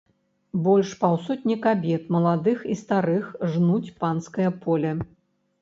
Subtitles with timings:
[0.67, 4.91] Больш паўсотні кабет, маладых і старых, жнуць панскае поле.